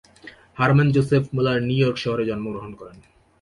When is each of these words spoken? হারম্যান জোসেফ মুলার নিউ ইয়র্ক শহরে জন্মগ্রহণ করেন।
হারম্যান 0.57 0.89
জোসেফ 0.95 1.23
মুলার 1.35 1.59
নিউ 1.67 1.79
ইয়র্ক 1.79 1.97
শহরে 2.03 2.23
জন্মগ্রহণ 2.29 2.71
করেন। 2.79 2.97